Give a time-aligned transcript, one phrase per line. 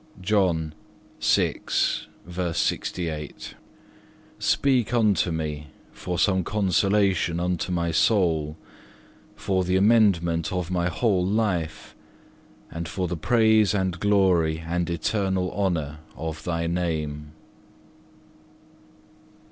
[0.27, 0.71] (4)
[1.19, 2.03] Speak
[4.95, 8.57] unto me for some consolation unto my soul,
[9.35, 11.93] for the amendment of my whole life,
[12.71, 17.33] and for the praise and glory and eternal honour of Thy Name.